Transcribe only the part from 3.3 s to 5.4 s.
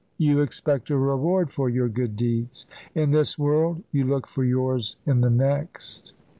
world. You look for yours in the